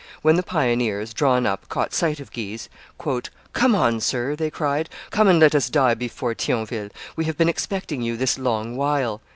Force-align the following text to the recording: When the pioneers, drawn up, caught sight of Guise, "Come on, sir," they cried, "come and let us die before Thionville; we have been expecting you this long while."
When 0.23 0.35
the 0.35 0.41
pioneers, 0.41 1.13
drawn 1.13 1.45
up, 1.45 1.69
caught 1.69 1.93
sight 1.93 2.19
of 2.19 2.31
Guise, 2.33 2.69
"Come 3.53 3.75
on, 3.75 3.99
sir," 4.01 4.35
they 4.35 4.49
cried, 4.49 4.89
"come 5.11 5.27
and 5.27 5.39
let 5.39 5.53
us 5.53 5.69
die 5.69 5.93
before 5.93 6.33
Thionville; 6.33 6.89
we 7.15 7.25
have 7.25 7.37
been 7.37 7.49
expecting 7.49 8.01
you 8.01 8.17
this 8.17 8.39
long 8.39 8.75
while." 8.75 9.21